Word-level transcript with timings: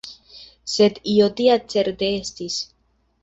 Sed 0.75 0.97
io 1.15 1.27
tia 1.41 1.59
certe 1.73 2.09
estis. 2.23 2.57